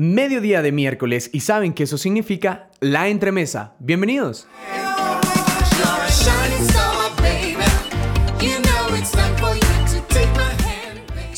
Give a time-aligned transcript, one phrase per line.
[0.00, 3.74] mediodía de miércoles y saben que eso significa la entremesa.
[3.80, 4.48] Bienvenidos.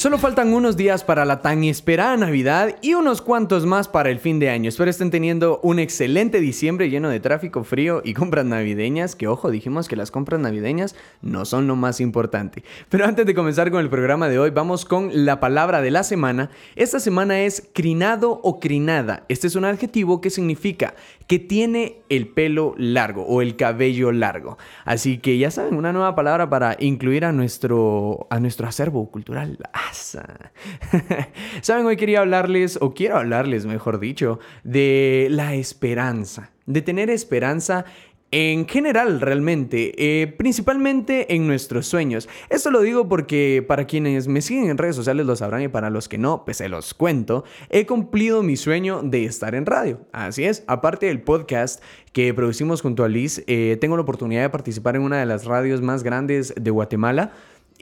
[0.03, 4.19] Solo faltan unos días para la tan esperada Navidad y unos cuantos más para el
[4.19, 4.69] fin de año.
[4.69, 9.53] Espero estén teniendo un excelente diciembre lleno de tráfico frío y compras navideñas, que ojo,
[9.53, 12.65] dijimos que las compras navideñas no son lo más importante.
[12.89, 16.03] Pero antes de comenzar con el programa de hoy, vamos con la palabra de la
[16.03, 16.51] semana.
[16.75, 19.25] Esta semana es crinado o crinada.
[19.29, 20.97] Este es un adjetivo que significa
[21.33, 24.59] que tiene el pelo largo o el cabello largo.
[24.85, 29.57] Así que ya saben, una nueva palabra para incluir a nuestro, a nuestro acervo cultural.
[31.63, 37.87] Saben, hoy quería hablarles, o quiero hablarles, mejor dicho, de la esperanza, de tener esperanza
[38.33, 42.29] en general realmente, eh, principalmente en nuestros sueños.
[42.49, 45.91] Esto lo digo porque para quienes me siguen en redes sociales lo sabrán y para
[45.91, 50.01] los que no, pues se los cuento, he cumplido mi sueño de estar en radio.
[50.13, 54.51] Así es, aparte del podcast que producimos junto a Liz, eh, tengo la oportunidad de
[54.51, 57.33] participar en una de las radios más grandes de Guatemala.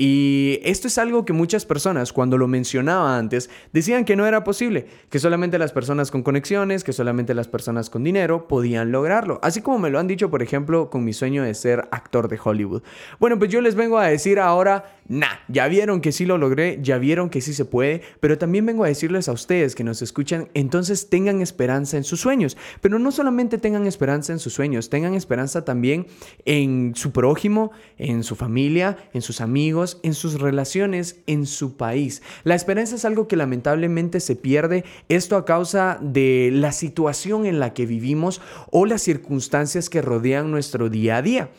[0.02, 4.44] Y esto es algo que muchas personas, cuando lo mencionaba antes, decían que no era
[4.44, 9.38] posible, que solamente las personas con conexiones, que solamente las personas con dinero podían lograrlo.
[9.42, 12.38] Así como me lo han dicho, por ejemplo, con mi sueño de ser actor de
[12.42, 12.82] Hollywood.
[13.18, 16.78] Bueno, pues yo les vengo a decir ahora, nah, ya vieron que sí lo logré,
[16.80, 20.00] ya vieron que sí se puede, pero también vengo a decirles a ustedes que nos
[20.00, 22.56] escuchan, entonces tengan esperanza en sus sueños.
[22.80, 26.06] Pero no solamente tengan esperanza en sus sueños, tengan esperanza también
[26.46, 32.22] en su prójimo, en su familia, en sus amigos en sus relaciones, en su país.
[32.44, 37.60] La esperanza es algo que lamentablemente se pierde, esto a causa de la situación en
[37.60, 41.50] la que vivimos o las circunstancias que rodean nuestro día a día.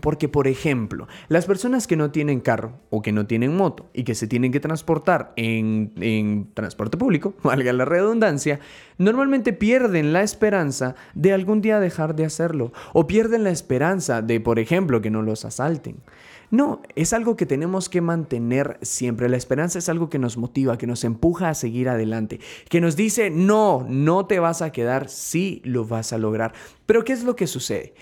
[0.00, 4.04] Porque, por ejemplo, las personas que no tienen carro o que no tienen moto y
[4.04, 8.60] que se tienen que transportar en, transporte público, valga la redundancia,
[8.98, 14.40] normalmente pierden la esperanza de algún día dejar de hacerlo o pierden la esperanza de,
[14.40, 15.96] por ejemplo, que no los asalten.
[16.50, 19.28] No, es algo que tenemos que mantener siempre.
[19.28, 22.40] La esperanza es algo que nos motiva, que nos empuja a seguir adelante,
[22.70, 26.54] que nos dice, no, no te vas a quedar, sí lo vas a lograr.
[26.86, 27.92] Pero ¿qué es lo que sucede?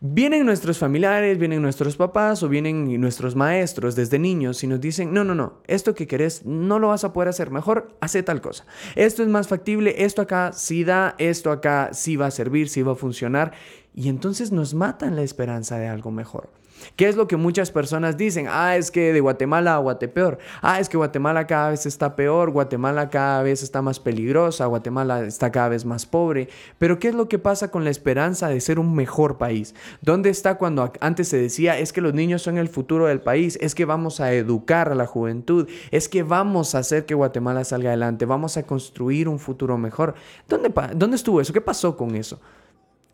[0.00, 5.14] Vienen nuestros familiares, vienen nuestros papás o vienen nuestros maestros desde niños y nos dicen,
[5.14, 8.40] no, no, no, esto que querés no lo vas a poder hacer, mejor hace tal
[8.40, 8.66] cosa.
[8.96, 12.82] Esto es más factible, esto acá sí da, esto acá sí va a servir, sí
[12.82, 13.52] va a funcionar.
[13.94, 16.50] Y entonces nos matan la esperanza de algo mejor.
[16.96, 18.46] ¿Qué es lo que muchas personas dicen?
[18.48, 20.38] Ah, es que de Guatemala a Guatepeor.
[20.62, 25.24] Ah, es que Guatemala cada vez está peor, Guatemala cada vez está más peligrosa, Guatemala
[25.24, 26.48] está cada vez más pobre.
[26.78, 29.74] Pero ¿qué es lo que pasa con la esperanza de ser un mejor país?
[30.02, 33.58] ¿Dónde está cuando antes se decía es que los niños son el futuro del país,
[33.60, 37.64] es que vamos a educar a la juventud, es que vamos a hacer que Guatemala
[37.64, 40.14] salga adelante, vamos a construir un futuro mejor?
[40.48, 41.52] ¿Dónde, dónde estuvo eso?
[41.52, 42.40] ¿Qué pasó con eso?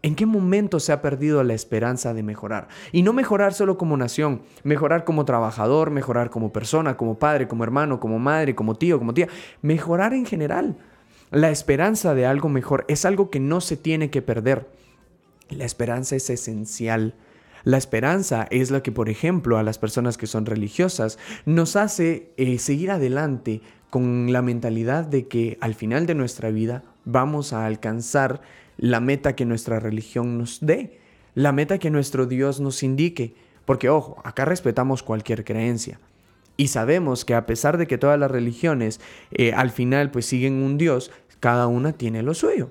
[0.03, 2.69] ¿En qué momento se ha perdido la esperanza de mejorar?
[2.91, 7.65] Y no mejorar solo como nación, mejorar como trabajador, mejorar como persona, como padre, como
[7.65, 9.29] hermano, como madre, como tío, como tía,
[9.61, 10.79] mejorar en general.
[11.31, 14.69] La esperanza de algo mejor es algo que no se tiene que perder.
[15.51, 17.15] La esperanza es esencial.
[17.65, 22.33] La esperanza es la que, por ejemplo, a las personas que son religiosas nos hace
[22.39, 23.61] eh, seguir adelante
[23.91, 28.41] con la mentalidad de que al final de nuestra vida vamos a alcanzar
[28.77, 30.99] la meta que nuestra religión nos dé,
[31.35, 33.35] la meta que nuestro Dios nos indique.
[33.65, 36.01] Porque ojo, acá respetamos cualquier creencia.
[36.57, 39.01] Y sabemos que a pesar de que todas las religiones
[39.31, 41.11] eh, al final pues siguen un Dios,
[41.41, 42.71] cada una tiene lo suyo.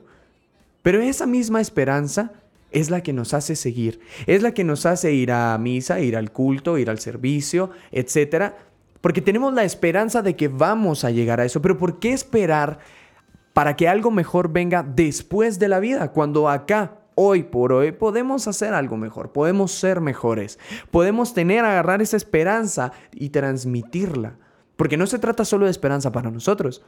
[0.81, 2.31] Pero esa misma esperanza
[2.71, 6.15] es la que nos hace seguir, es la que nos hace ir a misa, ir
[6.15, 8.53] al culto, ir al servicio, etc.
[9.01, 11.61] Porque tenemos la esperanza de que vamos a llegar a eso.
[11.61, 12.79] Pero ¿por qué esperar
[13.53, 18.47] para que algo mejor venga después de la vida, cuando acá, hoy por hoy, podemos
[18.47, 20.59] hacer algo mejor, podemos ser mejores,
[20.91, 24.37] podemos tener, agarrar esa esperanza y transmitirla.
[24.75, 26.83] Porque no se trata solo de esperanza para nosotros,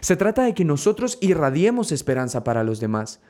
[0.00, 3.20] se trata de que nosotros irradiemos esperanza para los demás.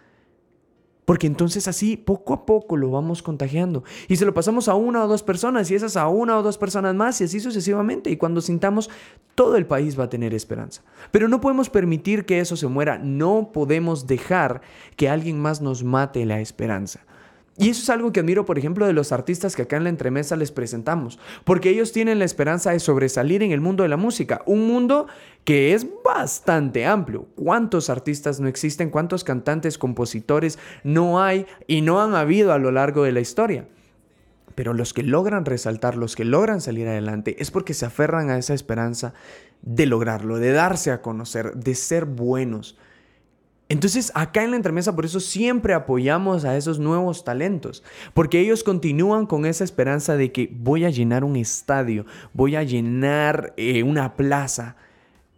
[1.07, 3.85] Porque entonces así poco a poco lo vamos contagiando.
[4.09, 6.59] Y se lo pasamos a una o dos personas y esas a una o dos
[6.59, 8.11] personas más y así sucesivamente.
[8.11, 8.91] Y cuando sintamos,
[9.37, 10.83] todo el país va a tener esperanza.
[11.13, 12.99] Pero no podemos permitir que eso se muera.
[12.99, 14.63] No podemos dejar
[14.97, 17.06] que alguien más nos mate la esperanza.
[17.59, 19.89] Y eso es algo que admiro, por ejemplo, de los artistas que acá en la
[19.89, 23.97] entremesa les presentamos, porque ellos tienen la esperanza de sobresalir en el mundo de la
[23.97, 25.07] música, un mundo
[25.45, 27.29] que es bastante amplio.
[27.35, 28.91] ¿Cuántos artistas no existen?
[28.91, 33.67] ¿Cuántos cantantes, compositores no hay y no han habido a lo largo de la historia?
[34.55, 38.39] Pero los que logran resaltar, los que logran salir adelante, es porque se aferran a
[38.39, 39.15] esa esperanza
[39.63, 42.77] de lograrlo, de darse a conocer, de ser buenos.
[43.69, 47.83] Entonces, acá en la entremesa, por eso siempre apoyamos a esos nuevos talentos,
[48.15, 52.63] porque ellos continúan con esa esperanza de que voy a llenar un estadio, voy a
[52.63, 54.77] llenar eh, una plaza,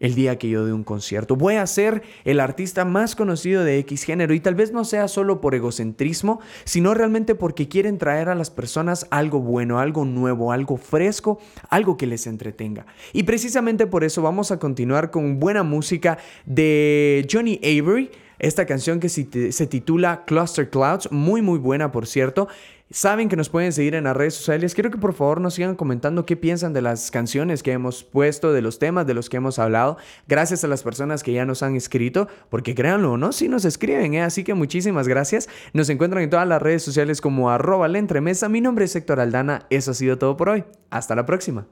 [0.01, 1.37] el día que yo dé un concierto.
[1.37, 5.09] Voy a ser el artista más conocido de X género y tal vez no sea
[5.09, 10.53] solo por egocentrismo, sino realmente porque quieren traer a las personas algo bueno, algo nuevo,
[10.53, 12.87] algo fresco, algo que les entretenga.
[13.13, 18.11] Y precisamente por eso vamos a continuar con buena música de Johnny Avery.
[18.39, 22.49] Esta canción que se titula Cluster Clouds, muy muy buena por cierto.
[22.91, 24.75] Saben que nos pueden seguir en las redes sociales.
[24.75, 28.53] Quiero que por favor nos sigan comentando qué piensan de las canciones que hemos puesto,
[28.53, 29.99] de los temas de los que hemos hablado.
[30.27, 33.67] Gracias a las personas que ya nos han escrito, porque créanlo o no, sí nos
[33.67, 34.23] escriben, ¿eh?
[34.23, 35.51] así que muchísimas gracias.
[35.75, 38.49] Nos encuentran en todas las redes sociales como arroba la entremesa.
[38.49, 39.67] Mi nombre es Héctor Aldana.
[39.69, 40.65] Eso ha sido todo por hoy.
[40.89, 41.67] Hasta la próxima.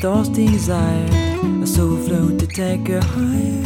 [0.00, 1.08] Thoughts desire.
[1.62, 3.62] A soul float to take her higher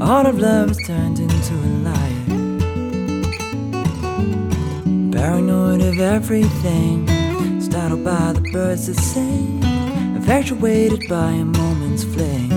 [0.00, 2.24] A heart of love is turned into a liar.
[5.12, 7.08] Paranoid of everything.
[7.60, 9.62] Startled by the birds that sing.
[10.16, 12.50] Infatuated by a moment's fling.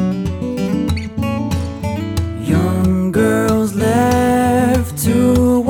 [2.44, 5.62] Young girls left to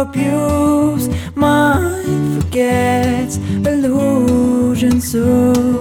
[0.00, 1.08] abuse.
[1.34, 3.36] Mind forgets.
[3.66, 5.79] Illusions so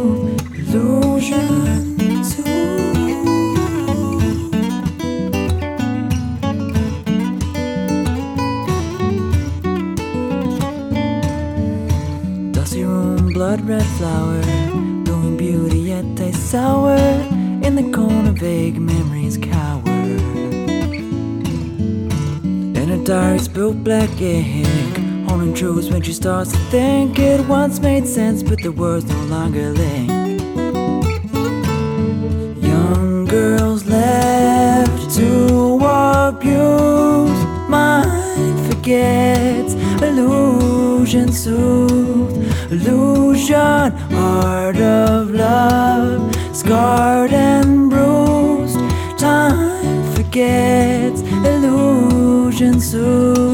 [13.69, 14.42] red flower,
[15.04, 16.98] blowing beauty yet tastes sour.
[17.66, 19.83] In the corner, vague memories cower.
[22.81, 24.98] In a dark, spilled black ink.
[25.27, 29.21] Haunting truths when she starts to think it once made sense, but the words no
[29.25, 30.10] longer link.
[32.63, 35.75] Young girls left to
[36.25, 37.39] abuse.
[37.69, 39.58] Mind forgets,
[41.09, 48.77] illusion soothed, illusion, heart of love, scarred and bruised.
[49.17, 53.48] Time forgets, illusion soothed,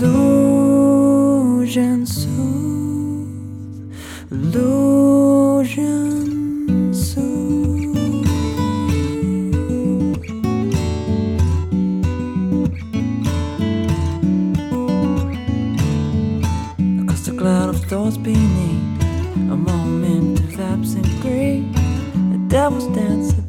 [0.00, 2.28] 路人素，
[4.30, 7.20] 路人素。
[17.00, 19.02] Across the cloud of thoughts beneath,
[19.50, 21.64] a moment of absent grief.
[22.34, 23.47] a devil's dance.